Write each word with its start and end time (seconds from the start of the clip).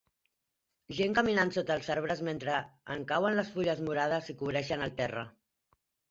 Gent 0.99 1.11
caminant 1.17 1.51
sota 1.57 1.75
els 1.79 1.89
arbres 1.95 2.23
mentre 2.29 2.55
en 2.95 3.03
cauen 3.11 3.37
les 3.39 3.51
fulles 3.57 3.83
morades 3.89 4.31
i 4.33 4.37
cobreixen 4.39 4.87
el 4.87 4.95
terra. 5.03 5.27